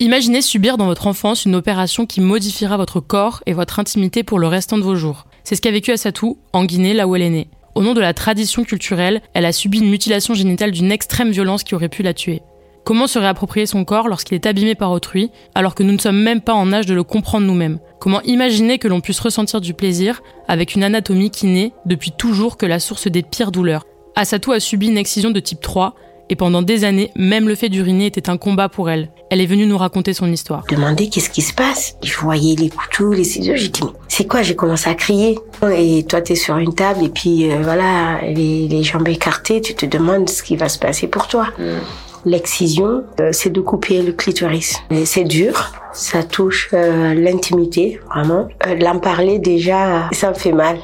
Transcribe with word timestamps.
Imaginez 0.00 0.42
subir 0.42 0.76
dans 0.76 0.86
votre 0.86 1.08
enfance 1.08 1.44
une 1.44 1.56
opération 1.56 2.06
qui 2.06 2.20
modifiera 2.20 2.76
votre 2.76 3.00
corps 3.00 3.42
et 3.46 3.52
votre 3.52 3.80
intimité 3.80 4.22
pour 4.22 4.38
le 4.38 4.46
restant 4.46 4.78
de 4.78 4.84
vos 4.84 4.94
jours. 4.94 5.26
C'est 5.42 5.56
ce 5.56 5.60
qu'a 5.60 5.72
vécu 5.72 5.90
Assatou, 5.90 6.38
en 6.52 6.64
Guinée, 6.64 6.94
là 6.94 7.08
où 7.08 7.16
elle 7.16 7.22
est 7.22 7.30
née. 7.30 7.48
Au 7.74 7.82
nom 7.82 7.94
de 7.94 8.00
la 8.00 8.14
tradition 8.14 8.62
culturelle, 8.62 9.22
elle 9.34 9.44
a 9.44 9.50
subi 9.50 9.80
une 9.80 9.90
mutilation 9.90 10.34
génitale 10.34 10.70
d'une 10.70 10.92
extrême 10.92 11.32
violence 11.32 11.64
qui 11.64 11.74
aurait 11.74 11.88
pu 11.88 12.04
la 12.04 12.14
tuer. 12.14 12.42
Comment 12.84 13.08
se 13.08 13.18
réapproprier 13.18 13.66
son 13.66 13.84
corps 13.84 14.06
lorsqu'il 14.06 14.36
est 14.36 14.46
abîmé 14.46 14.76
par 14.76 14.92
autrui, 14.92 15.32
alors 15.56 15.74
que 15.74 15.82
nous 15.82 15.92
ne 15.92 15.98
sommes 15.98 16.22
même 16.22 16.42
pas 16.42 16.54
en 16.54 16.72
âge 16.72 16.86
de 16.86 16.94
le 16.94 17.02
comprendre 17.02 17.48
nous-mêmes? 17.48 17.80
Comment 17.98 18.22
imaginer 18.22 18.78
que 18.78 18.86
l'on 18.86 19.00
puisse 19.00 19.18
ressentir 19.18 19.60
du 19.60 19.74
plaisir 19.74 20.22
avec 20.46 20.76
une 20.76 20.84
anatomie 20.84 21.32
qui 21.32 21.46
n'est, 21.46 21.72
depuis 21.86 22.12
toujours, 22.12 22.56
que 22.56 22.66
la 22.66 22.78
source 22.78 23.08
des 23.08 23.24
pires 23.24 23.50
douleurs? 23.50 23.82
Assatou 24.14 24.52
a 24.52 24.60
subi 24.60 24.86
une 24.86 24.98
excision 24.98 25.32
de 25.32 25.40
type 25.40 25.60
3, 25.60 25.96
et 26.30 26.36
pendant 26.36 26.62
des 26.62 26.84
années, 26.84 27.10
même 27.16 27.48
le 27.48 27.54
fait 27.54 27.68
d'uriner 27.68 28.06
était 28.06 28.28
un 28.30 28.36
combat 28.36 28.68
pour 28.68 28.90
elle. 28.90 29.08
Elle 29.30 29.40
est 29.40 29.46
venue 29.46 29.66
nous 29.66 29.78
raconter 29.78 30.12
son 30.14 30.30
histoire. 30.30 30.64
Demander 30.70 31.08
qu'est-ce 31.08 31.30
qui 31.30 31.42
se 31.42 31.52
passe? 31.52 31.96
Je 32.02 32.16
voyais 32.18 32.54
les 32.54 32.70
couteaux, 32.70 33.12
les 33.12 33.24
ciseaux. 33.24 33.56
J'ai 33.56 33.68
dit, 33.68 33.80
mais 33.82 33.90
c'est 34.08 34.26
quoi? 34.26 34.42
J'ai 34.42 34.56
commencé 34.56 34.88
à 34.88 34.94
crier. 34.94 35.38
Et 35.72 36.04
toi, 36.04 36.20
tu 36.20 36.32
es 36.32 36.36
sur 36.36 36.56
une 36.58 36.74
table 36.74 37.04
et 37.04 37.08
puis 37.08 37.50
euh, 37.50 37.58
voilà, 37.62 38.20
les, 38.22 38.82
jambes 38.82 39.08
écartées, 39.08 39.60
tu 39.60 39.74
te 39.74 39.86
demandes 39.86 40.28
ce 40.28 40.42
qui 40.42 40.56
va 40.56 40.68
se 40.68 40.78
passer 40.78 41.08
pour 41.08 41.28
toi. 41.28 41.48
Mm. 41.58 41.64
L'excision, 42.24 43.04
euh, 43.20 43.30
c'est 43.32 43.50
de 43.50 43.60
couper 43.60 44.02
le 44.02 44.12
clitoris. 44.12 44.76
C'est 45.04 45.24
dur, 45.24 45.72
ça 45.92 46.22
touche 46.22 46.68
euh, 46.72 47.14
l'intimité, 47.14 48.00
vraiment. 48.12 48.48
L'en 48.80 48.98
parler 48.98 49.38
déjà, 49.38 50.08
ça 50.12 50.30
me 50.30 50.34
fait 50.34 50.52
mal. 50.52 50.78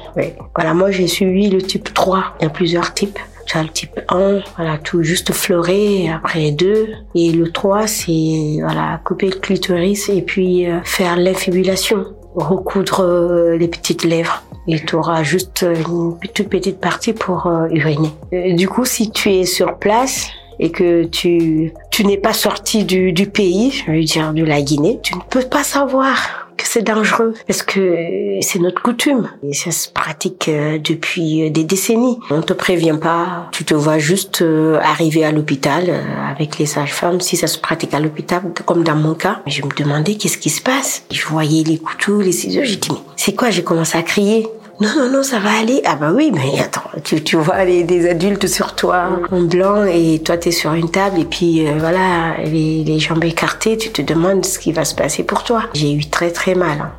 Voilà, 0.54 0.74
moi 0.74 0.90
j'ai 0.90 1.06
suivi 1.06 1.50
le 1.50 1.60
type 1.60 1.92
3. 1.92 2.36
Il 2.40 2.44
y 2.44 2.46
a 2.46 2.50
plusieurs 2.50 2.94
types. 2.94 3.18
Tu 3.46 3.56
as 3.56 3.62
le 3.62 3.68
type 3.68 4.00
1, 4.08 4.40
voilà, 4.56 4.78
tout 4.78 5.02
juste 5.02 5.32
fleurer, 5.32 6.08
après 6.08 6.50
2. 6.50 6.88
Et 7.14 7.32
le 7.32 7.50
3, 7.50 7.86
c'est, 7.86 8.58
voilà, 8.60 9.00
couper 9.04 9.30
le 9.30 9.36
clitoris 9.36 10.08
et 10.08 10.22
puis 10.22 10.66
euh, 10.66 10.80
faire 10.84 11.16
l'infibulation, 11.16 12.04
recoudre 12.34 13.00
euh, 13.00 13.56
les 13.56 13.68
petites 13.68 14.04
lèvres. 14.04 14.42
Et 14.66 14.80
tu 14.80 14.94
auras 14.94 15.22
juste 15.22 15.62
une 15.62 16.16
toute 16.32 16.48
petite 16.48 16.80
partie 16.80 17.12
pour 17.12 17.46
euh, 17.46 17.68
uriner. 17.70 18.10
du 18.32 18.66
coup, 18.68 18.84
si 18.84 19.10
tu 19.10 19.30
es 19.30 19.44
sur 19.44 19.78
place, 19.78 20.28
et 20.60 20.70
que 20.70 21.04
tu 21.04 21.72
tu 21.90 22.04
n'es 22.04 22.16
pas 22.16 22.32
sorti 22.32 22.84
du, 22.84 23.12
du 23.12 23.26
pays, 23.26 23.70
je 23.86 23.90
veux 23.90 24.04
dire 24.04 24.32
de 24.32 24.44
la 24.44 24.62
Guinée, 24.62 25.00
tu 25.02 25.16
ne 25.16 25.20
peux 25.28 25.42
pas 25.42 25.64
savoir 25.64 26.43
que 26.56 26.64
c'est 26.66 26.82
dangereux 26.82 27.34
parce 27.46 27.62
que 27.62 28.38
c'est 28.40 28.58
notre 28.58 28.82
coutume 28.82 29.30
et 29.42 29.52
ça 29.52 29.70
se 29.70 29.88
pratique 29.88 30.48
euh, 30.48 30.78
depuis 30.78 31.50
des 31.50 31.64
décennies. 31.64 32.18
On 32.30 32.42
te 32.42 32.52
prévient 32.52 32.98
pas, 33.00 33.48
tu 33.52 33.64
te 33.64 33.74
vois 33.74 33.98
juste 33.98 34.42
euh, 34.42 34.78
arriver 34.82 35.24
à 35.24 35.32
l'hôpital 35.32 35.84
euh, 35.88 36.02
avec 36.30 36.58
les 36.58 36.66
sages-femmes 36.66 37.20
si 37.20 37.36
ça 37.36 37.46
se 37.46 37.58
pratique 37.58 37.94
à 37.94 38.00
l'hôpital 38.00 38.42
comme 38.64 38.84
dans 38.84 38.96
mon 38.96 39.14
cas. 39.14 39.40
Je 39.46 39.62
me 39.62 39.74
demandais 39.74 40.14
qu'est-ce 40.14 40.38
qui 40.38 40.50
se 40.50 40.62
passe. 40.62 41.04
Je 41.10 41.24
voyais 41.26 41.64
les 41.64 41.78
couteaux, 41.78 42.20
les 42.20 42.32
ciseaux, 42.32 42.62
j'ai 42.64 42.76
dit 42.76 42.90
mais 42.90 42.98
c'est 43.16 43.34
quoi? 43.34 43.50
J'ai 43.50 43.64
commencé 43.64 43.96
à 43.96 44.02
crier 44.02 44.46
non, 44.80 44.88
non, 44.96 45.10
non, 45.10 45.22
ça 45.22 45.38
va 45.38 45.50
aller. 45.52 45.82
Ah 45.84 45.96
bah 45.96 46.12
oui, 46.12 46.32
mais 46.34 46.60
attends, 46.60 46.90
tu, 47.04 47.22
tu 47.22 47.36
vois 47.36 47.64
les, 47.64 47.84
des 47.84 48.08
adultes 48.08 48.46
sur 48.46 48.74
toi 48.74 49.08
en 49.30 49.42
blanc 49.42 49.84
et 49.84 50.20
toi 50.24 50.36
t'es 50.36 50.50
sur 50.50 50.72
une 50.74 50.90
table 50.90 51.20
et 51.20 51.24
puis 51.24 51.66
euh, 51.66 51.74
voilà, 51.78 52.36
les, 52.44 52.82
les 52.82 52.98
jambes 52.98 53.24
écartées, 53.24 53.76
tu 53.76 53.90
te 53.90 54.02
demandes 54.02 54.44
ce 54.44 54.58
qui 54.58 54.72
va 54.72 54.84
se 54.84 54.94
passer 54.94 55.22
pour 55.22 55.44
toi. 55.44 55.62
J'ai 55.74 55.92
eu 55.92 56.06
très 56.06 56.30
très 56.30 56.54
mal. 56.54 56.80
Hein. 56.80 56.92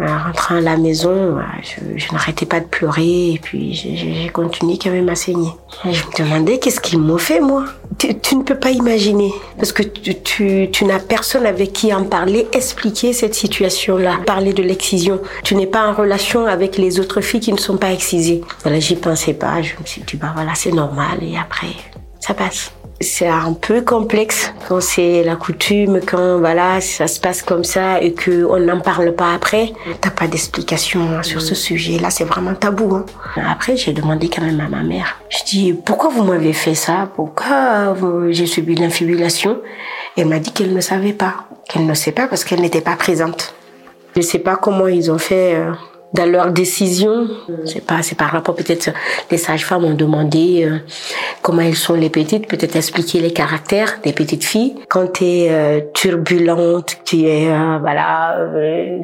En 0.00 0.26
rentrant 0.26 0.56
à 0.56 0.60
la 0.60 0.76
maison, 0.76 1.38
je, 1.62 1.96
je 1.96 2.12
n'arrêtais 2.12 2.46
pas 2.46 2.58
de 2.58 2.64
pleurer 2.66 3.34
et 3.34 3.40
puis 3.40 3.74
j'ai 3.74 4.28
continué 4.30 4.76
quand 4.76 4.90
même 4.90 5.08
à 5.08 5.14
saigner. 5.14 5.50
je 5.84 5.88
me 5.88 6.24
demandais 6.24 6.58
qu'est-ce 6.58 6.80
qu'ils 6.80 6.98
m'ont 6.98 7.16
fait 7.16 7.40
moi? 7.40 7.64
Tu, 8.22 8.36
ne 8.36 8.42
peux 8.42 8.58
pas 8.58 8.70
imaginer 8.70 9.32
parce 9.56 9.72
que 9.72 9.82
tu, 9.82 10.14
tu, 10.20 10.68
tu 10.70 10.84
n'as 10.84 10.98
personne 10.98 11.46
avec 11.46 11.72
qui 11.72 11.94
en 11.94 12.04
parler, 12.04 12.46
expliquer 12.52 13.12
cette 13.12 13.34
situation-là, 13.34 14.18
parler 14.26 14.52
de 14.52 14.62
l'excision. 14.62 15.20
Tu 15.42 15.54
n'es 15.54 15.66
pas 15.66 15.88
en 15.88 15.94
relation 15.94 16.46
avec 16.46 16.76
les 16.76 17.00
autres 17.00 17.20
filles 17.20 17.40
qui 17.40 17.52
ne 17.52 17.58
sont 17.58 17.78
pas 17.78 17.92
excisées. 17.92 18.42
Voilà, 18.62 18.78
j'y 18.78 18.96
pensais 18.96 19.34
pas. 19.34 19.62
Je 19.62 19.74
me 19.80 19.86
suis 19.86 20.02
dit 20.02 20.16
bah 20.16 20.32
voilà 20.34 20.54
c'est 20.54 20.72
normal 20.72 21.18
et 21.22 21.36
après 21.38 21.68
ça 22.20 22.34
passe 22.34 22.72
c'est 23.00 23.26
un 23.26 23.52
peu 23.52 23.82
complexe 23.82 24.52
quand 24.68 24.80
c'est 24.80 25.22
la 25.24 25.36
coutume, 25.36 26.00
quand 26.06 26.38
voilà, 26.38 26.80
ça 26.80 27.06
se 27.06 27.20
passe 27.20 27.42
comme 27.42 27.64
ça 27.64 28.00
et 28.00 28.12
que 28.12 28.44
on 28.44 28.58
n'en 28.58 28.80
parle 28.80 29.14
pas 29.14 29.34
après. 29.34 29.72
T'as 30.00 30.10
pas 30.10 30.26
d'explication 30.26 31.22
sur 31.22 31.42
ce 31.42 31.54
sujet. 31.54 31.98
Là, 31.98 32.10
c'est 32.10 32.24
vraiment 32.24 32.54
tabou. 32.54 32.94
Hein. 32.94 33.04
Après, 33.48 33.76
j'ai 33.76 33.92
demandé 33.92 34.28
quand 34.28 34.42
même 34.42 34.60
à 34.60 34.68
ma 34.68 34.82
mère. 34.82 35.18
Je 35.28 35.44
dis 35.44 35.72
pourquoi 35.72 36.10
vous 36.10 36.24
m'avez 36.24 36.52
fait 36.52 36.74
ça? 36.74 37.08
Pourquoi 37.14 37.94
j'ai 38.30 38.46
subi 38.46 38.74
l'infibulation? 38.74 39.60
Elle 40.16 40.26
m'a 40.28 40.38
dit 40.38 40.52
qu'elle 40.52 40.72
ne 40.72 40.80
savait 40.80 41.12
pas, 41.12 41.46
qu'elle 41.68 41.86
ne 41.86 41.94
sait 41.94 42.12
pas 42.12 42.26
parce 42.26 42.44
qu'elle 42.44 42.60
n'était 42.60 42.80
pas 42.80 42.96
présente. 42.96 43.54
Je 44.16 44.20
sais 44.20 44.38
pas 44.38 44.56
comment 44.56 44.86
ils 44.86 45.10
ont 45.10 45.18
fait. 45.18 45.56
Euh, 45.56 45.72
dans 46.14 46.26
leurs 46.26 46.52
décisions. 46.52 47.28
C'est 47.66 47.84
pas, 47.84 48.02
c'est 48.02 48.14
par 48.14 48.30
rapport 48.30 48.54
peut-être 48.54 48.90
les 49.30 49.36
sages-femmes 49.36 49.84
ont 49.84 49.94
demandé 49.94 50.64
euh, 50.64 50.78
comment 51.42 51.60
elles 51.60 51.74
sont 51.74 51.94
les 51.94 52.08
petites, 52.08 52.46
peut-être 52.46 52.76
expliquer 52.76 53.20
les 53.20 53.32
caractères 53.32 53.98
des 54.04 54.12
petites 54.12 54.44
filles. 54.44 54.74
Quand 54.88 55.12
tu 55.12 55.24
es 55.24 55.48
euh, 55.50 55.80
turbulente, 55.92 56.98
tu 57.04 57.22
es 57.22 57.48
euh, 57.50 57.78
voilà 57.80 58.36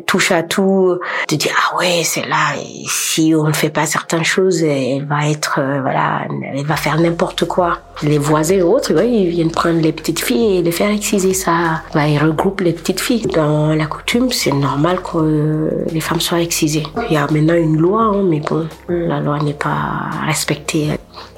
touche 0.06 0.30
à 0.30 0.42
tout, 0.42 0.98
tu 1.28 1.36
dis 1.36 1.50
ah 1.50 1.76
ouais 1.78 2.02
c'est 2.04 2.26
là. 2.26 2.54
si 2.86 3.34
on 3.36 3.48
ne 3.48 3.52
fait 3.52 3.70
pas 3.70 3.86
certaines 3.86 4.24
choses, 4.24 4.62
elle 4.62 5.04
va 5.04 5.28
être 5.28 5.60
voilà, 5.82 6.22
elle 6.54 6.64
va 6.64 6.76
faire 6.76 6.98
n'importe 7.00 7.44
quoi. 7.46 7.78
Les 8.02 8.18
voisins 8.18 8.54
et 8.54 8.62
autres, 8.62 8.92
ils 9.02 9.28
viennent 9.28 9.50
prendre 9.50 9.80
les 9.80 9.92
petites 9.92 10.20
filles 10.20 10.58
et 10.58 10.62
les 10.62 10.72
faire 10.72 10.90
exciser 10.90 11.34
ça. 11.34 11.82
Bah, 11.92 12.06
ils 12.06 12.18
regroupent 12.18 12.62
les 12.62 12.72
petites 12.72 13.00
filles. 13.00 13.26
Dans 13.26 13.74
la 13.74 13.86
coutume, 13.86 14.30
c'est 14.30 14.52
normal 14.52 15.00
que 15.02 15.84
les 15.92 16.00
femmes 16.00 16.20
soient 16.20 16.40
excisées. 16.40 16.84
Il 17.08 17.14
y 17.14 17.16
a 17.16 17.26
maintenant 17.30 17.54
une 17.54 17.76
loi, 17.76 18.02
hein, 18.02 18.22
mais 18.22 18.40
bon, 18.40 18.68
la 18.88 19.20
loi 19.20 19.38
n'est 19.38 19.54
pas 19.54 20.10
respectée. 20.26 20.88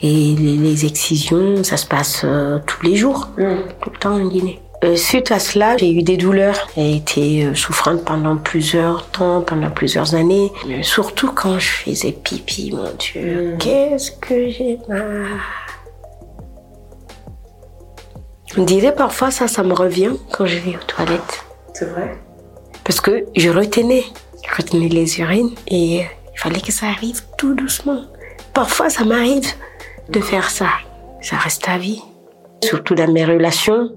Et 0.00 0.34
les, 0.34 0.84
excisions, 0.84 1.62
ça 1.62 1.76
se 1.76 1.86
passe 1.86 2.22
euh, 2.24 2.58
tous 2.66 2.84
les 2.84 2.96
jours, 2.96 3.28
tout 3.36 3.90
le 3.90 3.98
temps 3.98 4.14
en 4.14 4.26
Guinée. 4.26 4.60
Euh, 4.84 4.96
suite 4.96 5.30
à 5.30 5.38
cela, 5.38 5.76
j'ai 5.76 5.92
eu 5.92 6.02
des 6.02 6.16
douleurs. 6.16 6.66
J'ai 6.76 6.96
été 6.96 7.44
euh, 7.44 7.54
souffrante 7.54 8.04
pendant 8.04 8.36
plusieurs 8.36 9.08
temps, 9.10 9.40
pendant 9.42 9.70
plusieurs 9.70 10.14
années. 10.16 10.50
surtout 10.82 11.30
quand 11.32 11.58
je 11.58 11.68
faisais 11.68 12.12
pipi, 12.12 12.72
mon 12.72 12.90
Dieu. 12.98 13.56
Qu'est-ce 13.60 14.10
que 14.10 14.48
j'ai 14.50 14.78
mal. 14.88 15.26
On 18.58 18.64
dirait 18.64 18.94
parfois 18.94 19.30
ça, 19.30 19.46
ça 19.48 19.62
me 19.62 19.72
revient 19.72 20.12
quand 20.32 20.46
je 20.46 20.58
vais 20.58 20.76
aux 20.76 20.86
toilettes. 20.86 21.44
C'est 21.72 21.86
vrai 21.86 22.18
Parce 22.84 23.00
que 23.00 23.24
je 23.36 23.48
retenais 23.48 24.04
retenir 24.56 24.92
les 24.92 25.20
urines 25.20 25.50
et 25.68 26.02
il 26.34 26.38
fallait 26.38 26.60
que 26.60 26.72
ça 26.72 26.86
arrive 26.86 27.20
tout 27.36 27.54
doucement. 27.54 28.02
Parfois, 28.54 28.90
ça 28.90 29.04
m'arrive 29.04 29.46
de 30.08 30.20
faire 30.20 30.50
ça. 30.50 30.68
Ça 31.20 31.36
reste 31.36 31.68
à 31.68 31.78
vie. 31.78 32.02
Surtout 32.62 32.94
dans 32.94 33.10
mes 33.10 33.24
relations, 33.24 33.90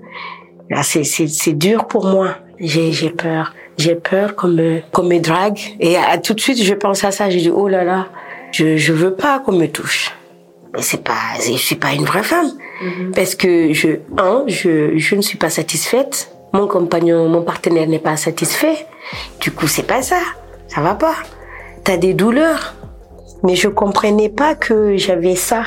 c'est 0.83 1.53
dur 1.53 1.87
pour 1.87 2.05
moi. 2.05 2.37
J'ai 2.59 3.09
peur. 3.09 3.53
J'ai 3.77 3.95
peur 3.95 4.35
qu'on 4.35 4.47
me, 4.47 5.19
drague. 5.19 5.59
Et 5.79 5.97
tout 6.23 6.33
de 6.33 6.39
suite, 6.39 6.61
je 6.61 6.73
pense 6.73 7.03
à 7.03 7.11
ça. 7.11 7.29
Je 7.29 7.37
dis, 7.37 7.49
oh 7.49 7.67
là 7.67 7.83
là, 7.83 8.07
je, 8.51 8.77
je 8.77 8.93
veux 8.93 9.13
pas 9.13 9.39
qu'on 9.39 9.51
me 9.51 9.67
touche. 9.67 10.13
Mais 10.73 10.81
c'est 10.81 11.03
pas, 11.03 11.13
je 11.45 11.57
suis 11.57 11.75
pas 11.75 11.93
une 11.93 12.05
vraie 12.05 12.23
femme. 12.23 12.51
Mm-hmm. 12.81 13.11
Parce 13.13 13.35
que 13.35 13.73
je, 13.73 13.87
un, 14.17 14.43
je, 14.47 14.97
je 14.97 15.15
ne 15.15 15.21
suis 15.21 15.37
pas 15.37 15.49
satisfaite. 15.49 16.34
Mon 16.55 16.67
compagnon, 16.67 17.27
mon 17.27 17.41
partenaire 17.41 17.85
n'est 17.85 17.99
pas 17.99 18.15
satisfait. 18.15 18.87
Du 19.41 19.51
coup, 19.51 19.67
c'est 19.67 19.83
pas 19.83 20.01
ça. 20.01 20.19
Ça 20.69 20.79
va 20.79 20.95
pas. 20.95 21.15
T'as 21.83 21.97
des 21.97 22.13
douleurs. 22.13 22.75
Mais 23.43 23.55
je 23.55 23.67
comprenais 23.67 24.29
pas 24.29 24.55
que 24.55 24.95
j'avais 24.95 25.35
ça 25.35 25.63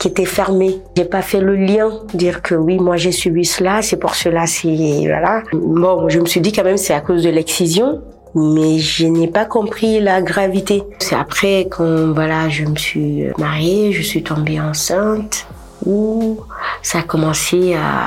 qui 0.00 0.08
était 0.08 0.24
fermé. 0.24 0.80
J'ai 0.96 1.04
pas 1.04 1.22
fait 1.22 1.40
le 1.40 1.54
lien, 1.54 1.88
dire 2.14 2.42
que 2.42 2.56
oui, 2.56 2.78
moi 2.80 2.96
j'ai 2.96 3.12
subi 3.12 3.44
cela, 3.44 3.80
c'est 3.80 3.96
pour 3.96 4.16
cela, 4.16 4.46
c'est 4.46 5.02
voilà. 5.06 5.44
Bon, 5.52 6.08
je 6.08 6.18
me 6.18 6.26
suis 6.26 6.40
dit 6.40 6.50
quand 6.50 6.64
même 6.64 6.76
c'est 6.76 6.94
à 6.94 7.00
cause 7.00 7.22
de 7.22 7.30
l'excision, 7.30 8.02
mais 8.34 8.78
je 8.78 9.06
n'ai 9.06 9.28
pas 9.28 9.44
compris 9.44 10.00
la 10.00 10.20
gravité. 10.20 10.82
C'est 10.98 11.14
après 11.14 11.68
quand 11.70 12.12
voilà, 12.12 12.48
je 12.48 12.64
me 12.64 12.76
suis 12.76 13.26
mariée, 13.38 13.92
je 13.92 14.02
suis 14.02 14.24
tombée 14.24 14.60
enceinte, 14.60 15.46
où 15.86 16.40
ça 16.82 16.98
a 16.98 17.02
commencé 17.02 17.74
à, 17.74 18.06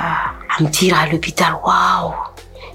à 0.58 0.64
me 0.64 0.68
dire 0.68 1.00
à 1.00 1.08
l'hôpital, 1.12 1.54
waouh, 1.64 2.14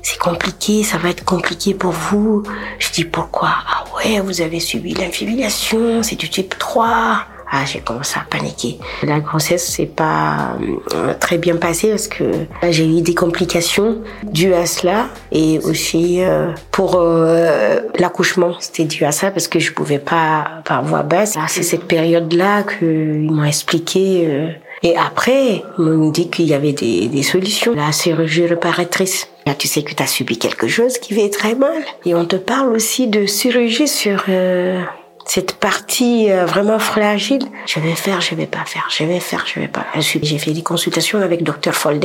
c'est 0.03 0.19
compliqué, 0.19 0.83
ça 0.83 0.99
va 0.99 1.11
être 1.11 1.25
compliqué 1.25 1.75
pour 1.75 1.93
vous. 1.93 2.43
Je 2.79 2.91
dis 2.91 3.05
pourquoi? 3.05 3.51
Ah 3.67 3.85
ouais, 3.97 4.21
vous 4.21 4.41
avez 4.41 4.61
subi 4.61 4.95
l'infibulation, 4.95 6.03
c'est 6.03 6.17
du 6.17 6.29
type 6.29 6.59
3. 6.59 7.25
Ah, 7.55 7.67
j'ai 7.67 7.81
commencé 7.81 8.19
à 8.19 8.25
paniquer. 8.25 8.79
La 9.03 9.21
grossesse 9.21 9.67
s'est 9.67 9.85
pas 9.85 10.57
euh, 10.95 11.13
très 11.21 11.37
bien 11.37 11.57
passée 11.57 11.91
parce 11.91 12.09
que 12.09 12.25
j'ai 12.71 12.87
eu 12.87 13.03
des 13.03 13.15
complications 13.15 13.99
dues 14.23 14.55
à 14.55 14.65
cela 14.65 15.09
et 15.33 15.59
aussi 15.59 16.23
euh, 16.23 16.53
pour 16.71 16.95
euh, 16.97 17.81
l'accouchement, 17.99 18.55
c'était 18.59 18.87
dû 18.87 19.05
à 19.05 19.13
ça 19.13 19.31
parce 19.31 19.49
que 19.49 19.59
je 19.59 19.71
pouvais 19.75 19.99
pas 19.99 20.63
par 20.65 20.83
voix 20.83 21.03
basse. 21.03 21.35
Ah, 21.39 21.45
c'est 21.47 21.63
cette 21.63 21.85
période-là 21.85 22.63
qu'ils 22.63 23.31
m'ont 23.31 23.45
expliqué. 23.45 24.57
et 24.83 24.97
après, 24.97 25.63
ils 25.79 25.85
m'ont 25.85 26.11
dit 26.11 26.31
qu'il 26.31 26.47
y 26.47 26.55
avait 26.55 26.73
des, 26.73 27.09
des 27.09 27.23
solutions. 27.23 27.75
La 27.75 27.93
chirurgie 27.93 28.47
réparatrice 28.47 29.29
Là, 29.47 29.55
tu 29.55 29.69
sais 29.69 29.83
que 29.83 29.95
tu 29.95 30.03
as 30.03 30.07
subi 30.07 30.39
quelque 30.39 30.69
chose 30.69 30.99
qui 30.99 31.15
fait 31.15 31.31
très 31.31 31.55
mal. 31.55 31.83
Et 32.05 32.15
on 32.15 32.25
te 32.25 32.37
parle 32.37 32.73
aussi 32.73 33.09
de 33.09 33.27
chirurgie 33.27 33.89
sur 33.89 34.25
euh, 34.29 34.81
cette 35.27 35.55
partie 35.55 36.31
euh, 36.31 36.45
vraiment 36.47 36.79
fragile. 36.79 37.43
Je 37.67 37.81
vais 37.81 37.95
faire, 37.95 38.21
je 38.21 38.35
vais 38.35 38.47
pas 38.47 38.65
faire, 38.65 38.87
je 38.91 39.05
vais 39.05 39.21
faire, 39.21 39.45
je 39.47 39.61
vais 39.61 39.69
pas. 39.69 39.87
J'ai 39.99 40.39
fait 40.39 40.53
des 40.53 40.63
consultations 40.63 41.21
avec 41.21 41.43
docteur 41.43 41.75
Foldes. 41.75 42.05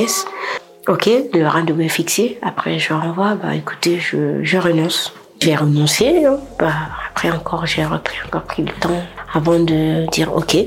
Ok, 0.88 1.10
le 1.34 1.48
rendez-vous 1.48 1.82
est 1.82 1.90
fixé. 1.90 2.40
Après, 2.42 2.80
je 2.80 2.94
renvoie. 2.94 3.36
Bah, 3.36 3.54
écoutez, 3.56 4.00
je, 4.00 4.44
je 4.44 4.58
renonce. 4.58 5.14
J'ai 5.40 5.56
renoncé. 5.56 6.26
Hein. 6.26 6.40
Bah, 6.58 6.72
après 7.12 7.30
encore, 7.30 7.66
j'ai 7.66 7.86
repris 7.86 8.18
encore 8.26 8.44
pris 8.44 8.64
le 8.64 8.72
temps 8.72 9.04
avant 9.34 9.60
de 9.60 10.10
dire 10.12 10.34
ok, 10.34 10.58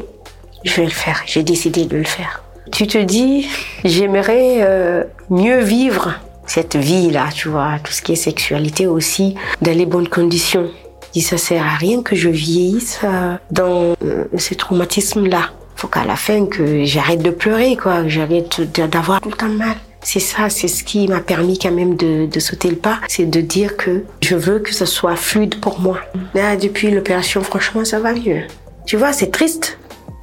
je 0.64 0.76
vais 0.76 0.84
le 0.84 0.90
faire. 0.90 1.23
J'ai 1.26 1.43
décidé 1.43 1.87
de 1.87 1.96
le 1.96 2.05
faire. 2.05 2.43
Tu 2.70 2.87
te 2.87 2.99
dis, 2.99 3.49
j'aimerais 3.84 4.58
euh, 4.61 5.05
mieux 5.28 5.58
vivre 5.61 6.14
cette 6.50 6.75
vie-là, 6.75 7.29
tu 7.32 7.49
vois, 7.49 7.79
tout 7.79 7.93
ce 7.93 8.02
qui 8.02 8.14
est 8.14 8.17
sexualité 8.17 8.88
aussi, 8.88 9.37
dans 9.62 9.70
les 9.70 9.87
bonnes 9.87 10.08
conditions. 10.08 10.69
Et 11.14 11.20
ça 11.20 11.38
sert 11.38 11.64
à 11.64 11.76
rien 11.76 12.02
que 12.02 12.17
je 12.17 12.29
vieillisse 12.29 12.99
euh, 13.05 13.37
dans 13.52 13.94
euh, 14.05 14.25
ces 14.37 14.56
traumatismes-là. 14.56 15.50
Faut 15.76 15.87
qu'à 15.87 16.05
la 16.05 16.17
fin 16.17 16.47
que 16.47 16.85
j'arrête 16.85 17.23
de 17.23 17.31
pleurer, 17.31 17.76
quoi, 17.76 18.08
j'arrête 18.08 18.61
d'avoir 18.91 19.20
tout 19.20 19.29
le 19.29 19.37
temps 19.37 19.49
mal. 19.49 19.76
C'est 20.02 20.19
ça, 20.19 20.50
c'est 20.50 20.67
ce 20.67 20.82
qui 20.82 21.06
m'a 21.06 21.20
permis 21.20 21.56
quand 21.56 21.70
même 21.70 21.94
de, 21.94 22.41
sauter 22.41 22.70
le 22.70 22.76
pas, 22.76 22.99
c'est 23.06 23.26
de 23.26 23.41
dire 23.41 23.76
que 23.76 24.02
je 24.20 24.35
veux 24.35 24.58
que 24.58 24.75
ce 24.75 24.87
soit 24.87 25.14
fluide 25.14 25.61
pour 25.61 25.79
moi. 25.79 26.00
Là, 26.35 26.56
depuis 26.56 26.91
l'opération, 26.91 27.43
franchement, 27.43 27.85
ça 27.85 28.00
va 28.00 28.12
mieux. 28.12 28.43
Tu 28.87 28.97
vois, 28.97 29.12
c'est 29.12 29.31
triste 29.31 29.79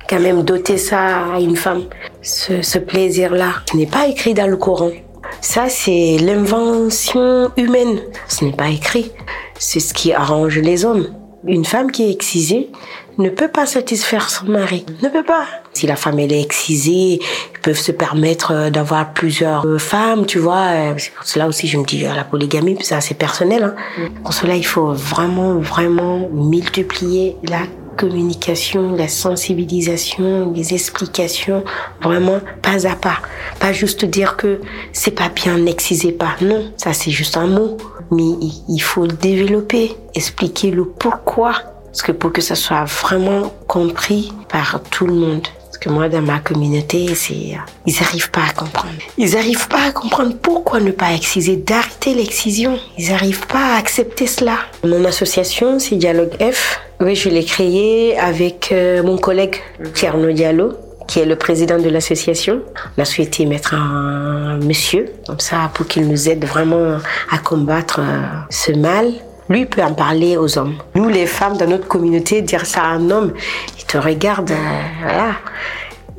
quand 0.10 0.20
même 0.20 0.44
doter 0.44 0.78
ça 0.78 1.36
à 1.36 1.40
une 1.40 1.56
femme. 1.56 1.84
Ce, 2.22 2.62
ce 2.62 2.80
plaisir-là, 2.80 3.54
n'est 3.74 3.86
pas 3.86 4.08
écrit 4.08 4.34
dans 4.34 4.48
le 4.48 4.58
Coran. 4.58 4.92
Ça, 5.42 5.70
c'est 5.70 6.18
l'invention 6.20 7.52
humaine. 7.58 8.02
Ce 8.28 8.46
n'est 8.46 8.54
pas 8.54 8.70
écrit. 8.70 9.12
C'est 9.60 9.80
ce 9.80 9.94
qui 9.94 10.14
arrange 10.14 10.58
les 10.60 10.86
hommes. 10.86 11.08
Une 11.46 11.66
femme 11.66 11.92
qui 11.92 12.04
est 12.04 12.12
excisée 12.12 12.70
ne 13.18 13.30
peut 13.30 13.48
pas 13.48 13.66
satisfaire 13.66 14.30
son 14.30 14.46
mari. 14.46 14.86
Ne 15.02 15.10
peut 15.10 15.24
pas. 15.24 15.46
Si 15.74 15.88
la 15.88 15.96
femme 15.96 16.20
elle 16.20 16.34
est 16.34 16.42
excisée, 16.42 17.20
ils 17.22 17.60
peuvent 17.62 17.80
se 17.80 17.92
permettre 17.92 18.52
euh, 18.52 18.70
d'avoir 18.70 19.14
plusieurs 19.14 19.66
euh, 19.66 19.78
femmes, 19.78 20.26
tu 20.26 20.40
vois. 20.40 20.68
Euh, 20.72 20.94
c'est 20.98 21.14
pour 21.14 21.26
cela 21.26 21.48
aussi 21.48 21.68
je 21.68 21.78
me 21.78 21.86
dis 21.86 22.02
la 22.02 22.24
polygamie, 22.24 22.78
c'est 22.82 23.18
personnel. 23.18 23.64
Hein. 23.64 23.76
Pour 24.24 24.34
cela 24.34 24.56
il 24.56 24.66
faut 24.66 24.94
vraiment 24.94 25.56
vraiment 25.60 26.30
multiplier 26.32 27.38
la 27.44 27.62
communication, 27.98 28.96
la 28.96 29.08
sensibilisation, 29.10 30.54
les 30.54 30.74
explications, 30.74 31.64
vraiment 32.02 32.40
pas 32.62 32.88
à 32.88 32.96
pas. 32.96 33.18
Pas 33.60 33.74
juste 33.74 34.06
dire 34.06 34.38
que 34.38 34.62
c'est 34.94 35.12
pas 35.12 35.30
bien, 35.30 35.58
n'excisez 35.58 36.14
pas. 36.14 36.36
Non, 36.42 36.72
ça 36.78 36.94
c'est 36.94 37.12
juste 37.12 37.36
un 37.36 37.48
mot. 37.48 37.78
Mais 38.12 38.24
il 38.70 38.80
faut 38.80 39.06
le 39.06 39.12
développer, 39.12 39.96
expliquer 40.16 40.72
le 40.72 40.86
pourquoi. 40.86 41.54
Parce 41.88 42.02
que 42.04 42.12
pour 42.12 42.32
que 42.32 42.42
ça 42.42 42.56
soit 42.56 42.86
vraiment 42.86 43.52
compris 43.68 44.32
par 44.50 44.82
tout 44.92 45.08
le 45.08 45.14
monde. 45.14 45.48
Parce 45.66 45.78
que 45.80 45.90
moi, 45.90 46.10
dans 46.10 46.22
ma 46.22 46.40
communauté, 46.40 47.14
c'est, 47.14 47.58
ils 47.86 47.96
n'arrivent 48.00 48.32
pas 48.32 48.44
à 48.50 48.54
comprendre. 48.54 48.96
Ils 49.18 49.34
n'arrivent 49.34 49.68
pas 49.68 49.88
à 49.88 49.92
comprendre 49.92 50.36
pourquoi 50.42 50.80
ne 50.80 50.92
pas 50.92 51.14
exciser, 51.14 51.58
d'arrêter 51.58 52.14
l'excision. 52.14 52.80
Ils 52.98 53.10
n'arrivent 53.10 53.46
pas 53.48 53.74
à 53.74 53.78
accepter 53.78 54.28
cela. 54.28 54.58
Mon 54.84 55.04
association, 55.06 55.80
c'est 55.80 55.96
Dialogue 55.96 56.36
F. 56.40 56.80
Oui, 57.00 57.14
je 57.14 57.30
l'ai 57.30 57.44
créée 57.44 58.18
avec 58.18 58.70
euh, 58.72 59.04
mon 59.04 59.20
collègue 59.20 59.58
Tierno 59.94 60.32
Diallo, 60.32 60.74
qui 61.08 61.20
est 61.20 61.26
le 61.26 61.36
président 61.36 61.78
de 61.78 61.90
l'association. 61.90 62.62
On 62.98 63.02
a 63.04 63.06
souhaité 63.06 63.46
mettre 63.46 63.76
un 63.76 64.58
monsieur, 64.58 65.06
comme 65.28 65.40
ça, 65.40 65.70
pour 65.76 65.86
qu'il 65.86 66.08
nous 66.08 66.28
aide 66.28 66.44
vraiment 66.46 66.98
à 67.30 67.38
combattre 67.38 68.00
euh, 68.00 68.24
ce 68.50 68.72
mal. 68.72 69.12
Lui 69.48 69.68
peut 69.68 69.84
en 69.84 69.94
parler 69.94 70.38
aux 70.38 70.58
hommes. 70.58 70.74
Nous, 70.96 71.08
les 71.08 71.28
femmes, 71.28 71.56
dans 71.56 71.68
notre 71.68 71.88
communauté, 71.88 72.42
dire 72.42 72.66
ça 72.66 72.82
à 72.82 72.88
un 72.88 73.12
homme, 73.12 73.32
il 73.78 73.86
te 73.86 74.00
regarde, 74.00 74.50
euh, 74.50 74.82
voilà. 75.04 75.34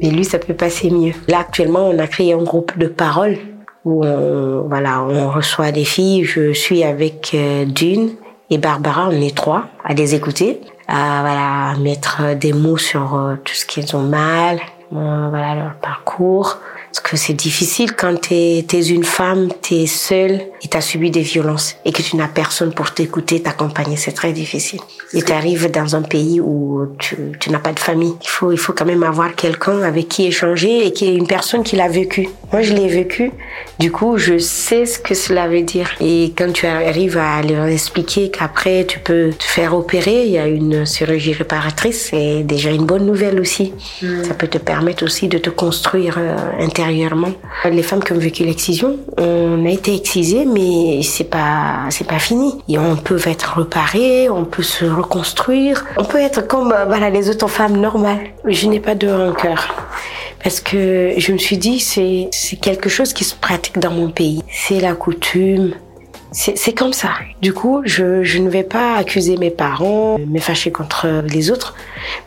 Mais 0.01 0.11
lui, 0.11 0.25
ça 0.25 0.39
peut 0.39 0.55
passer 0.55 0.91
mieux. 0.91 1.13
Là, 1.27 1.41
actuellement, 1.41 1.89
on 1.89 1.99
a 1.99 2.07
créé 2.07 2.35
un 2.35 2.45
groupe 2.45 2.79
de 2.79 2.87
parole 2.87 3.37
où 3.85 4.05
on, 4.05 4.69
voilà, 4.69 5.03
on 5.03 5.29
reçoit 5.29 5.73
des 5.73 5.85
filles. 5.85 6.23
Je 6.23 6.53
suis 6.53 6.85
avec 6.85 7.37
Dune 7.67 8.11
et 8.51 8.59
Barbara, 8.59 9.09
on 9.09 9.21
est 9.21 9.37
trois 9.37 9.67
à 9.85 9.95
les 9.95 10.15
écouter, 10.15 10.61
à 10.87 11.21
voilà 11.21 11.79
mettre 11.79 12.35
des 12.35 12.53
mots 12.53 12.79
sur 12.79 13.15
euh, 13.15 13.37
tout 13.45 13.55
ce 13.55 13.67
qu'ils 13.67 13.95
ont 13.95 14.03
mal, 14.03 14.59
euh, 14.95 15.27
voilà 15.29 15.55
leur 15.55 15.75
parcours. 15.75 16.59
Parce 16.99 17.11
que 17.13 17.17
c'est 17.17 17.35
difficile 17.35 17.95
quand 17.95 18.21
t'es 18.21 18.67
es 18.73 18.89
une 18.89 19.05
femme, 19.05 19.51
t'es 19.63 19.87
seule 19.87 20.41
et 20.63 20.69
t'as 20.69 20.81
subi 20.81 21.13
des 21.13 21.21
violences 21.21 21.77
et 21.85 21.93
que 21.93 22.03
tu 22.03 22.17
n'as 22.17 22.27
personne 22.27 22.75
pour 22.75 22.93
t'écouter, 22.93 23.41
t'accompagner, 23.41 23.97
c'est 23.97 24.11
très 24.11 24.33
difficile. 24.33 24.81
Et 25.15 25.23
t'arrives 25.23 25.71
dans 25.71 25.95
un 25.95 26.03
pays 26.03 26.41
où 26.41 26.87
tu, 26.99 27.17
tu 27.39 27.51
n'as 27.51 27.61
pas 27.61 27.73
de 27.73 27.79
famille. 27.79 28.15
Il 28.21 28.29
faut, 28.29 28.51
il 28.51 28.59
faut 28.59 28.73
quand 28.73 28.85
même 28.85 29.05
avoir 29.05 29.37
quelqu'un 29.37 29.83
avec 29.83 30.09
qui 30.09 30.27
échanger 30.27 30.87
et 30.87 30.93
qui 30.93 31.07
est 31.07 31.15
une 31.15 31.29
personne 31.29 31.63
qui 31.63 31.77
l'a 31.77 31.87
vécu. 31.87 32.29
Moi, 32.53 32.63
je 32.63 32.75
l'ai 32.75 32.89
vécu. 32.89 33.31
Du 33.79 33.93
coup, 33.93 34.19
je 34.19 34.39
sais 34.39 34.85
ce 34.85 34.99
que 34.99 35.15
cela 35.15 35.47
veut 35.47 35.63
dire. 35.63 35.91
Et 36.01 36.33
quand 36.37 36.53
tu 36.53 36.67
arrives 36.67 37.17
à 37.17 37.43
leur 37.43 37.67
expliquer 37.67 38.31
qu'après, 38.31 38.85
tu 38.87 38.99
peux 38.99 39.31
te 39.39 39.45
faire 39.45 39.75
opérer, 39.77 40.25
il 40.25 40.33
y 40.33 40.39
a 40.39 40.49
une 40.49 40.85
chirurgie 40.85 41.33
réparatrice, 41.33 42.09
c'est 42.11 42.43
déjà 42.43 42.71
une 42.71 42.87
bonne 42.87 43.07
nouvelle 43.07 43.39
aussi. 43.39 43.73
Mm. 44.03 44.25
Ça 44.25 44.35
peut 44.35 44.49
te 44.49 44.59
permettre 44.59 45.05
aussi 45.05 45.29
de 45.29 45.39
te 45.39 45.51
construire 45.51 46.17
euh, 46.19 46.37
Les 47.65 47.83
femmes 47.83 48.03
qui 48.03 48.13
ont 48.13 48.19
vécu 48.19 48.45
l'excision, 48.45 48.97
on 49.17 49.65
a 49.67 49.71
été 49.71 49.95
excisées, 49.95 50.45
mais 50.45 51.03
c'est 51.03 51.25
pas, 51.25 51.87
c'est 51.91 52.07
pas 52.07 52.19
fini. 52.19 52.53
On 52.71 52.97
peut 52.97 53.21
être 53.27 53.59
reparé, 53.59 54.29
on 54.29 54.45
peut 54.45 54.63
se 54.63 54.85
reconstruire. 54.85 55.85
On 55.97 56.05
peut 56.05 56.19
être 56.19 56.47
comme 56.47 56.75
les 57.13 57.31
autres 57.31 57.49
femmes 57.49 57.77
normales. 57.77 58.31
Je 58.45 58.67
n'ai 58.67 58.81
pas 58.81 58.95
de 58.95 59.09
rancœur. 59.09 59.75
Parce 60.43 60.61
que 60.61 61.15
je 61.17 61.33
me 61.33 61.39
suis 61.39 61.59
dit, 61.59 61.81
c'est, 61.81 62.29
c'est 62.33 62.57
quelque 62.57 62.89
chose 62.89 63.13
qui 63.13 63.25
se 63.25 63.35
pratique 63.35 63.79
dans 63.79 63.91
mon 63.91 64.11
pays. 64.11 64.43
C'est 64.51 64.81
la 64.81 64.95
coutume. 64.95 65.75
C'est, 66.31 66.59
c'est 66.59 66.75
comme 66.75 66.93
ça. 66.93 67.11
Du 67.41 67.53
coup, 67.55 67.81
je, 67.85 68.23
je 68.23 68.39
ne 68.39 68.51
vais 68.51 68.63
pas 68.63 68.97
accuser 68.97 69.37
mes 69.37 69.51
parents, 69.51 70.19
me 70.19 70.39
fâcher 70.39 70.71
contre 70.71 71.23
les 71.27 71.51
autres, 71.51 71.75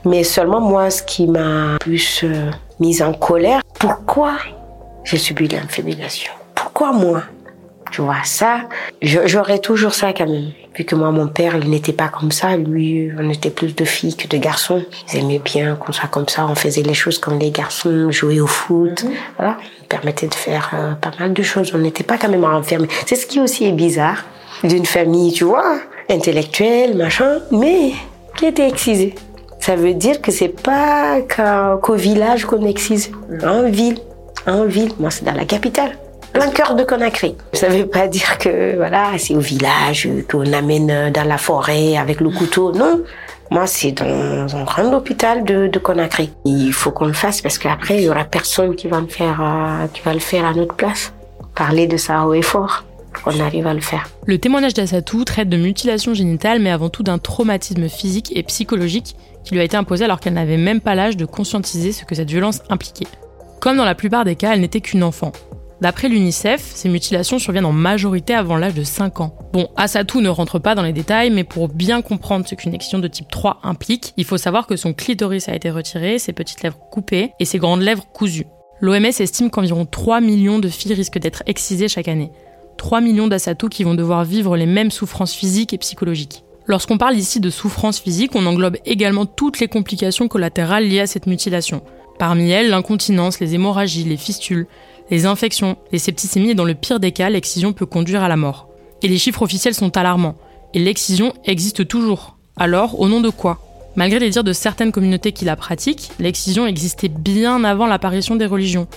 mais 0.05 0.23
seulement 0.23 0.59
moi, 0.59 0.89
ce 0.89 1.03
qui 1.03 1.27
m'a 1.27 1.77
plus 1.79 2.21
euh, 2.23 2.49
mise 2.81 3.01
en 3.04 3.13
colère, 3.13 3.62
pourquoi 3.80 4.33
j'ai 5.04 5.18
subi 5.18 5.48
l'infémination 5.48 6.33
Pourquoi 6.56 6.92
moi? 6.92 7.22
Tu 7.92 8.01
vois, 8.01 8.24
ça, 8.24 8.62
j'aurais 9.01 9.60
toujours 9.60 9.94
ça 9.94 10.13
quand 10.13 10.25
même. 10.28 10.51
Vu 10.76 10.85
que 10.85 10.95
moi, 10.95 11.11
mon 11.11 11.28
père, 11.28 11.57
il 11.57 11.69
n'était 11.69 11.94
pas 11.94 12.07
comme 12.07 12.31
ça. 12.31 12.56
Lui, 12.56 13.11
on 13.19 13.30
était 13.30 13.50
plus 13.50 13.76
de 13.76 13.83
filles 13.85 14.16
que 14.16 14.28
de 14.28 14.38
garçons. 14.38 14.83
Ils 15.14 15.19
aimaient 15.19 15.42
bien 15.44 15.76
qu'on 15.76 15.92
soit 15.92 16.07
comme 16.07 16.30
ça. 16.30 16.47
On 16.47 16.56
faisait 16.56 16.83
les 16.83 16.94
choses 16.94 17.19
comme 17.19 17.38
les 17.38 17.52
garçons, 17.52 18.09
jouer 18.09 18.40
au 18.40 18.47
foot. 18.47 19.04
Mhm. 19.04 19.11
Voilà. 19.38 19.57
On 19.81 19.85
permettait 19.88 20.28
de 20.28 20.33
faire 20.33 20.71
euh, 20.73 20.94
pas 20.94 21.11
mal 21.19 21.33
de 21.33 21.44
choses. 21.44 21.73
On 21.76 21.80
n'était 21.80 22.06
pas 22.06 22.18
quand 22.18 22.30
même 22.30 22.45
enfermés. 22.45 22.88
C'est 23.06 23.18
ce 23.18 23.28
qui 23.28 23.42
aussi 23.42 23.66
est 23.66 23.73
bizarre 23.73 24.23
d'une 24.64 24.85
famille, 24.85 25.33
tu 25.33 25.44
vois, 25.44 25.80
intellectuelle, 26.09 26.95
machin, 26.95 27.40
mais 27.52 27.92
qui 28.38 28.45
était 28.45 28.68
excisée. 28.68 29.16
Ça 29.61 29.75
veut 29.75 29.94
dire 29.94 30.21
que 30.21 30.31
c'est 30.31 30.49
pas 30.49 31.19
qu'au 31.81 31.94
village 31.94 32.45
qu'on 32.45 32.65
excise. 32.65 33.11
En 33.45 33.63
ville. 33.69 33.99
En 34.45 34.65
ville. 34.65 34.91
Moi, 34.99 35.11
c'est 35.11 35.23
dans 35.23 35.33
la 35.33 35.45
capitale 35.45 35.91
plein 36.33 36.49
cœur 36.49 36.75
de 36.75 36.83
Conakry. 36.83 37.35
Ça 37.53 37.68
veut 37.68 37.85
pas 37.85 38.07
dire 38.07 38.37
que 38.37 38.75
voilà, 38.75 39.09
c'est 39.18 39.35
au 39.35 39.39
village 39.39 40.07
qu'on 40.30 40.51
amène 40.53 41.11
dans 41.11 41.27
la 41.27 41.37
forêt 41.37 41.97
avec 41.97 42.21
le 42.21 42.30
couteau. 42.30 42.71
Non. 42.71 43.01
Moi, 43.49 43.68
c'est 43.68 43.91
dans 43.91 44.56
un 44.56 44.63
grand 44.63 44.94
hôpital 44.94 45.44
de, 45.44 45.77
Conakry. 45.77 46.31
Il 46.45 46.71
faut 46.71 46.91
qu'on 46.91 47.07
le 47.07 47.13
fasse 47.13 47.41
parce 47.41 47.57
qu'après, 47.57 47.97
il 47.97 48.03
y 48.03 48.09
aura 48.09 48.23
personne 48.23 48.75
qui 48.75 48.87
va 48.87 48.97
euh, 48.99 49.87
qui 49.94 50.01
va 50.01 50.13
le 50.13 50.19
faire 50.19 50.45
à 50.45 50.53
notre 50.53 50.73
place. 50.75 51.11
Parler 51.53 51.85
de 51.85 51.97
ça 51.97 52.25
haut 52.25 52.33
et 52.33 52.41
fort. 52.41 52.85
On 53.25 53.39
arrive 53.39 53.68
à 53.68 53.73
le 53.73 53.81
faire. 53.81 54.09
Le 54.25 54.37
témoignage 54.37 54.73
d'Assatou 54.73 55.23
traite 55.25 55.49
de 55.49 55.57
mutilation 55.57 56.13
génitale, 56.13 56.59
mais 56.59 56.71
avant 56.71 56.89
tout 56.89 57.03
d'un 57.03 57.18
traumatisme 57.18 57.87
physique 57.87 58.31
et 58.35 58.44
psychologique 58.44 59.15
qui 59.44 59.53
lui 59.53 59.61
a 59.61 59.63
été 59.63 59.77
imposé 59.77 60.06
alors 60.06 60.19
qu'elle 60.19 60.33
n'avait 60.33 60.57
même 60.57 60.81
pas 60.81 60.95
l'âge 60.95 61.18
de 61.18 61.25
conscientiser 61.25 61.91
ce 61.91 62.06
que 62.06 62.15
cette 62.15 62.30
violence 62.30 62.61
impliquait. 62.69 63.07
Comme 63.59 63.77
dans 63.77 63.85
la 63.85 63.95
plupart 63.95 64.25
des 64.25 64.35
cas, 64.35 64.53
elle 64.53 64.61
n'était 64.61 64.81
qu'une 64.81 65.03
enfant. 65.03 65.31
D'après 65.81 66.09
l'UNICEF, 66.09 66.61
ces 66.61 66.89
mutilations 66.89 67.39
surviennent 67.39 67.65
en 67.65 67.71
majorité 67.71 68.35
avant 68.35 68.56
l'âge 68.56 68.75
de 68.75 68.83
5 68.83 69.19
ans. 69.19 69.35
Bon, 69.51 69.68
Asatou 69.75 70.21
ne 70.21 70.30
rentre 70.30 70.59
pas 70.59 70.75
dans 70.75 70.83
les 70.83 70.94
détails, 70.94 71.31
mais 71.31 71.44
pour 71.44 71.69
bien 71.69 72.03
comprendre 72.03 72.47
ce 72.47 72.53
qu'une 72.53 72.75
excision 72.75 72.99
de 72.99 73.07
type 73.07 73.30
3 73.31 73.61
implique, 73.63 74.13
il 74.15 74.25
faut 74.25 74.37
savoir 74.37 74.68
que 74.68 74.75
son 74.75 74.94
clitoris 74.94 75.49
a 75.49 75.56
été 75.56 75.71
retiré, 75.71 76.19
ses 76.19 76.33
petites 76.33 76.61
lèvres 76.61 76.77
coupées 76.91 77.31
et 77.39 77.45
ses 77.45 77.57
grandes 77.57 77.81
lèvres 77.81 78.06
cousues. 78.13 78.45
L'OMS 78.80 79.06
estime 79.06 79.49
qu'environ 79.49 79.85
3 79.85 80.21
millions 80.21 80.59
de 80.59 80.69
filles 80.69 80.94
risquent 80.94 81.19
d'être 81.19 81.41
excisées 81.47 81.87
chaque 81.87 82.07
année. 82.07 82.31
3 82.81 83.00
millions 83.00 83.28
d'Asatou 83.28 83.69
qui 83.69 83.83
vont 83.83 83.94
devoir 83.94 84.26
vivre 84.26 84.57
les 84.57 84.66
mêmes 84.66 84.90
souffrances 84.90 85.35
physiques 85.35 85.71
et 85.71 85.78
psychologiques. 85.78 86.44
Lorsqu'on 86.66 86.97
parle 86.97 87.16
ici 87.16 87.40
de 87.40 87.52
souffrances 87.52 88.00
physiques, 88.00 88.31
on 88.33 88.47
englobe 88.47 88.78
également 88.88 89.28
toutes 89.28 89.59
les 89.59 89.68
complications 89.68 90.28
collatérales 90.28 90.88
liées 90.88 91.02
à 91.02 91.06
cette 91.06 91.28
mutilation. 91.28 91.83
Parmi 92.18 92.50
elles, 92.50 92.71
l'incontinence, 92.71 93.40
les 93.40 93.54
hémorragies, 93.54 94.04
les 94.04 94.18
fistules, 94.18 94.66
les 95.11 95.28
infections, 95.28 95.78
les 95.92 96.00
septicémies 96.00 96.50
et 96.50 96.56
dans 96.56 96.66
le 96.66 96.73
pire 96.73 97.00
des 97.00 97.11
cas, 97.11 97.30
l'excision 97.30 97.71
peut 97.71 97.85
conduire 97.85 98.23
à 98.23 98.28
la 98.28 98.35
mort. 98.35 98.68
Et 99.04 99.07
les 99.07 99.19
chiffres 99.19 99.44
officiels 99.44 99.76
sont 99.76 99.95
alarmants. 99.95 100.38
Et 100.73 100.80
l'excision 100.80 101.33
existe 101.45 101.88
toujours. 101.88 102.35
Alors, 102.57 103.00
au 103.00 103.07
nom 103.07 103.21
de 103.21 103.30
quoi? 103.30 103.59
Malgré 103.95 104.18
les 104.18 104.31
dires 104.31 104.44
de 104.44 104.54
certaines 104.54 104.92
communautés 104.92 105.33
qui 105.33 105.45
la 105.45 105.56
pratiquent, 105.56 106.09
l'excision 106.18 106.66
existait 106.66 107.09
bien 107.09 107.64
avant 107.64 107.85
l'apparition 107.85 108.35
des 108.35 108.47
religions. 108.47 108.88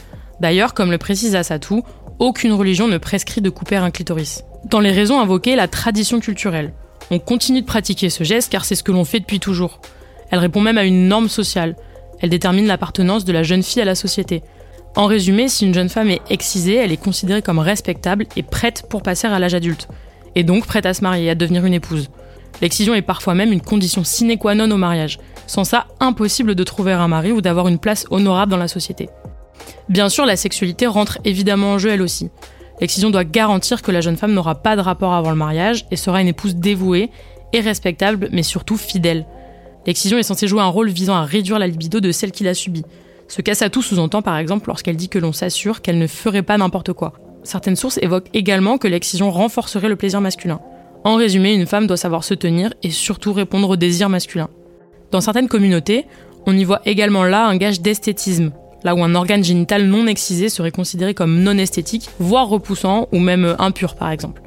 D'ailleurs, 0.40 0.74
comme 0.74 0.90
le 0.90 0.98
précise 0.98 1.36
Assatou, 1.36 1.82
aucune 2.18 2.52
religion 2.52 2.88
ne 2.88 2.98
prescrit 2.98 3.40
de 3.40 3.50
couper 3.50 3.76
un 3.76 3.90
clitoris. 3.90 4.44
Dans 4.64 4.80
les 4.80 4.92
raisons 4.92 5.20
invoquées, 5.20 5.56
la 5.56 5.68
tradition 5.68 6.20
culturelle. 6.20 6.72
On 7.10 7.18
continue 7.18 7.60
de 7.60 7.66
pratiquer 7.66 8.08
ce 8.08 8.24
geste 8.24 8.50
car 8.50 8.64
c'est 8.64 8.74
ce 8.74 8.82
que 8.82 8.92
l'on 8.92 9.04
fait 9.04 9.20
depuis 9.20 9.40
toujours. 9.40 9.80
Elle 10.30 10.38
répond 10.38 10.60
même 10.60 10.78
à 10.78 10.84
une 10.84 11.06
norme 11.08 11.28
sociale. 11.28 11.76
Elle 12.20 12.30
détermine 12.30 12.66
l'appartenance 12.66 13.24
de 13.24 13.32
la 13.32 13.42
jeune 13.42 13.62
fille 13.62 13.82
à 13.82 13.84
la 13.84 13.94
société. 13.94 14.42
En 14.96 15.06
résumé, 15.06 15.48
si 15.48 15.66
une 15.66 15.74
jeune 15.74 15.88
femme 15.88 16.10
est 16.10 16.22
excisée, 16.30 16.76
elle 16.76 16.92
est 16.92 16.96
considérée 16.96 17.42
comme 17.42 17.58
respectable 17.58 18.26
et 18.36 18.42
prête 18.42 18.84
pour 18.88 19.02
passer 19.02 19.26
à 19.26 19.38
l'âge 19.38 19.54
adulte. 19.54 19.88
Et 20.34 20.44
donc 20.44 20.66
prête 20.66 20.86
à 20.86 20.94
se 20.94 21.02
marier, 21.02 21.30
à 21.30 21.34
devenir 21.34 21.66
une 21.66 21.74
épouse. 21.74 22.10
L'excision 22.62 22.94
est 22.94 23.02
parfois 23.02 23.34
même 23.34 23.52
une 23.52 23.60
condition 23.60 24.04
sine 24.04 24.38
qua 24.38 24.54
non 24.54 24.70
au 24.70 24.76
mariage. 24.76 25.18
Sans 25.46 25.64
ça, 25.64 25.86
impossible 26.00 26.54
de 26.54 26.64
trouver 26.64 26.92
un 26.92 27.08
mari 27.08 27.32
ou 27.32 27.40
d'avoir 27.40 27.68
une 27.68 27.78
place 27.78 28.06
honorable 28.10 28.52
dans 28.52 28.56
la 28.56 28.68
société. 28.68 29.08
Bien 29.88 30.08
sûr, 30.08 30.26
la 30.26 30.36
sexualité 30.36 30.86
rentre 30.86 31.18
évidemment 31.24 31.72
en 31.72 31.78
jeu 31.78 31.90
elle 31.90 32.02
aussi. 32.02 32.30
L'excision 32.80 33.10
doit 33.10 33.24
garantir 33.24 33.82
que 33.82 33.92
la 33.92 34.00
jeune 34.00 34.16
femme 34.16 34.32
n'aura 34.32 34.56
pas 34.56 34.76
de 34.76 34.80
rapport 34.80 35.14
avant 35.14 35.30
le 35.30 35.36
mariage 35.36 35.86
et 35.90 35.96
sera 35.96 36.20
une 36.20 36.28
épouse 36.28 36.56
dévouée 36.56 37.10
et 37.52 37.60
respectable, 37.60 38.28
mais 38.32 38.42
surtout 38.42 38.76
fidèle. 38.76 39.26
L'excision 39.86 40.18
est 40.18 40.24
censée 40.24 40.48
jouer 40.48 40.62
un 40.62 40.68
rôle 40.68 40.88
visant 40.88 41.14
à 41.14 41.24
réduire 41.24 41.58
la 41.58 41.66
libido 41.66 42.00
de 42.00 42.10
celle 42.10 42.32
qui 42.32 42.42
l'a 42.42 42.54
subie. 42.54 42.84
Ce 43.28 43.68
tout 43.68 43.82
sous-entend 43.82 44.22
par 44.22 44.38
exemple 44.38 44.68
lorsqu'elle 44.68 44.96
dit 44.96 45.08
que 45.08 45.18
l'on 45.18 45.32
s'assure 45.32 45.82
qu'elle 45.82 45.98
ne 45.98 46.06
ferait 46.06 46.42
pas 46.42 46.58
n'importe 46.58 46.92
quoi. 46.92 47.14
Certaines 47.42 47.76
sources 47.76 47.98
évoquent 47.98 48.30
également 48.34 48.78
que 48.78 48.88
l'excision 48.88 49.30
renforcerait 49.30 49.88
le 49.88 49.96
plaisir 49.96 50.20
masculin. 50.20 50.60
En 51.04 51.16
résumé, 51.16 51.52
une 51.52 51.66
femme 51.66 51.86
doit 51.86 51.98
savoir 51.98 52.24
se 52.24 52.34
tenir 52.34 52.72
et 52.82 52.90
surtout 52.90 53.32
répondre 53.32 53.68
aux 53.68 53.76
désirs 53.76 54.08
masculins. 54.08 54.48
Dans 55.10 55.20
certaines 55.20 55.48
communautés, 55.48 56.06
on 56.46 56.56
y 56.56 56.64
voit 56.64 56.80
également 56.86 57.24
là 57.24 57.46
un 57.46 57.56
gage 57.56 57.80
d'esthétisme, 57.80 58.52
là 58.84 58.94
où 58.94 59.02
un 59.02 59.14
organe 59.14 59.42
génital 59.42 59.86
non 59.86 60.06
excisé 60.06 60.48
serait 60.48 60.70
considéré 60.70 61.14
comme 61.14 61.42
non 61.42 61.58
esthétique, 61.58 62.08
voire 62.20 62.48
repoussant 62.48 63.08
ou 63.12 63.18
même 63.18 63.56
impur 63.58 63.96
par 63.96 64.10
exemple. 64.10 64.42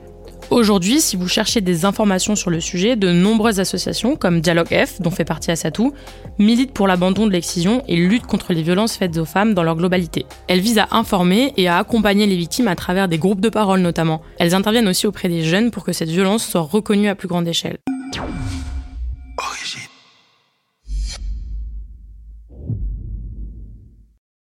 Aujourd'hui, 0.49 1.01
si 1.01 1.17
vous 1.17 1.27
cherchez 1.27 1.59
des 1.59 1.83
informations 1.83 2.37
sur 2.37 2.49
le 2.49 2.61
sujet, 2.61 2.95
de 2.95 3.11
nombreuses 3.11 3.59
associations, 3.59 4.15
comme 4.15 4.39
Dialogue 4.39 4.69
F, 4.69 5.01
dont 5.01 5.11
fait 5.11 5.25
partie 5.25 5.51
Assatou, 5.51 5.91
militent 6.39 6.71
pour 6.71 6.87
l'abandon 6.87 7.27
de 7.27 7.33
l'excision 7.33 7.83
et 7.89 7.97
luttent 7.97 8.27
contre 8.27 8.53
les 8.53 8.61
violences 8.61 8.95
faites 8.95 9.17
aux 9.17 9.25
femmes 9.25 9.53
dans 9.53 9.63
leur 9.63 9.75
globalité. 9.75 10.25
Elles 10.47 10.61
visent 10.61 10.79
à 10.79 10.87
informer 10.91 11.53
et 11.57 11.67
à 11.67 11.77
accompagner 11.77 12.27
les 12.27 12.37
victimes 12.37 12.69
à 12.69 12.75
travers 12.75 13.09
des 13.09 13.17
groupes 13.17 13.41
de 13.41 13.49
parole 13.49 13.81
notamment. 13.81 14.21
Elles 14.39 14.55
interviennent 14.55 14.87
aussi 14.87 15.05
auprès 15.05 15.27
des 15.27 15.43
jeunes 15.43 15.69
pour 15.69 15.83
que 15.83 15.91
cette 15.91 16.09
violence 16.09 16.47
soit 16.47 16.61
reconnue 16.61 17.09
à 17.09 17.15
plus 17.15 17.27
grande 17.27 17.47
échelle. 17.47 17.77